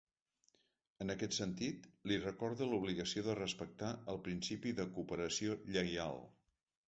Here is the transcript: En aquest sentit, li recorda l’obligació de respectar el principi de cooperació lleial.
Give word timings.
En 1.03 1.13
aquest 1.13 1.35
sentit, 1.39 1.83
li 2.11 2.17
recorda 2.23 2.69
l’obligació 2.71 3.25
de 3.27 3.35
respectar 3.41 3.91
el 4.15 4.19
principi 4.29 4.75
de 4.79 4.87
cooperació 4.95 5.59
lleial. 5.77 6.19